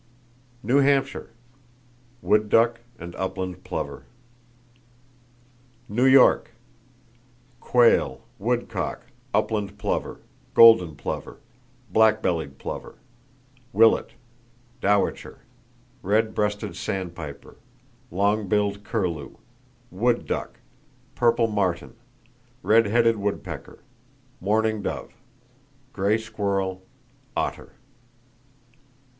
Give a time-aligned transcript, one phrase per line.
[0.63, 1.29] New Hampshire:
[2.23, 4.05] Wood duck and upland plover.
[5.87, 6.49] New York:
[7.59, 10.19] Quail, woodcock, upland plover,
[10.55, 11.37] golden plover,
[11.91, 12.95] black bellied plover,
[13.73, 14.13] willet,
[14.81, 15.41] dowitcher,
[16.01, 17.57] red breasted sandpiper,
[18.09, 19.35] long billed curlew,
[19.91, 20.59] wood duck,
[21.13, 21.93] purple martin,
[22.63, 23.77] redheaded woodpecker,
[24.39, 25.13] mourning dove;
[25.93, 26.81] gray squirrel,
[27.37, 27.73] otter.